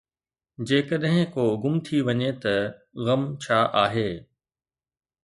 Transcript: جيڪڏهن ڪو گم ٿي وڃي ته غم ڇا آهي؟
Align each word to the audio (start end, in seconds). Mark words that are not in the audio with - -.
جيڪڏهن 0.67 1.19
ڪو 1.33 1.43
گم 1.63 1.75
ٿي 1.85 1.97
وڃي 2.07 2.29
ته 2.41 2.53
غم 3.05 3.21
ڇا 3.43 3.59
آهي؟ 3.83 4.09